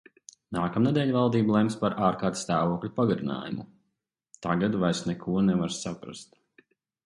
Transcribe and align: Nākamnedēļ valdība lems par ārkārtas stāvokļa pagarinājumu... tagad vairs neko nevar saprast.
Nākamnedēļ 0.55 1.11
valdība 1.15 1.53
lems 1.57 1.77
par 1.81 1.97
ārkārtas 2.07 2.41
stāvokļa 2.47 2.91
pagarinājumu... 2.97 3.69
tagad 4.49 4.81
vairs 4.87 5.07
neko 5.13 5.49
nevar 5.53 5.79
saprast. 5.81 6.39